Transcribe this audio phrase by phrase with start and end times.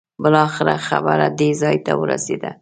[0.21, 2.51] بالاخره خبره دې ځای ورسېده.